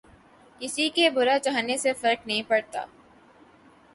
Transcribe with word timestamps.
کســـی 0.61 0.87
کے 0.89 1.09
برا 1.09 1.37
چاہنے 1.39 1.77
سے 1.77 1.93
فرق 1.93 2.25
نہیں 2.27 2.41
پڑتا 2.47 2.85